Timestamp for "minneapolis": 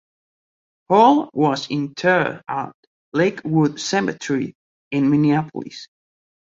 5.11-5.89